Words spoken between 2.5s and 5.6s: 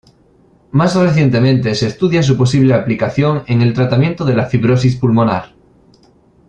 aplicación en el tratamiento de la fibrosis pulmonar.